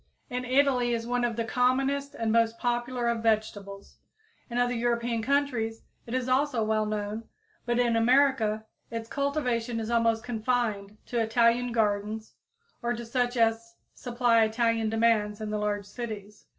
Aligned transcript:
In 0.31 0.45
Italy 0.45 0.93
it 0.93 0.95
is 0.95 1.05
one 1.05 1.23
of 1.23 1.35
the 1.35 1.45
commonest 1.45 2.15
and 2.15 2.31
most 2.31 2.57
popular 2.57 3.07
of 3.07 3.21
vegetables. 3.21 3.99
In 4.49 4.57
other 4.57 4.73
European 4.73 5.21
countries 5.21 5.83
it 6.07 6.15
is 6.15 6.27
also 6.27 6.63
well 6.63 6.87
known, 6.87 7.25
but 7.67 7.77
in 7.77 7.95
America 7.95 8.65
its 8.89 9.07
cultivation 9.07 9.79
is 9.79 9.91
almost 9.91 10.23
confined 10.23 10.97
to 11.05 11.19
Italian 11.21 11.71
gardens 11.71 12.33
or 12.81 12.95
to 12.95 13.05
such 13.05 13.37
as 13.37 13.75
supply 13.93 14.43
Italian 14.43 14.89
demands 14.89 15.39
in 15.39 15.51
the 15.51 15.59
large 15.59 15.85
cities. 15.85 16.47